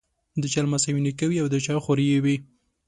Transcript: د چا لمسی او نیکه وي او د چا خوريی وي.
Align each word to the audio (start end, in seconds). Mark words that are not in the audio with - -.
د 0.41 0.43
چا 0.51 0.59
لمسی 0.65 0.91
او 0.93 1.03
نیکه 1.05 1.25
وي 1.27 1.37
او 1.41 1.47
د 1.53 1.55
چا 1.65 1.75
خوريی 1.83 2.17
وي. 2.23 2.35